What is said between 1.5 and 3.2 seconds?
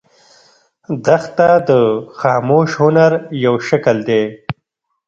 د خاموش هنر